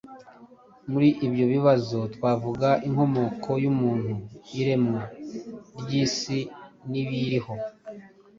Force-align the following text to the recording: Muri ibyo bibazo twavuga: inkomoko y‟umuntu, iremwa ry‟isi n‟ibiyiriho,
Muri 0.91 1.09
ibyo 1.27 1.45
bibazo 1.53 1.97
twavuga: 2.15 2.67
inkomoko 2.87 3.49
y‟umuntu, 3.63 4.13
iremwa 4.59 5.01
ry‟isi 5.81 6.39
n‟ibiyiriho, 6.89 7.53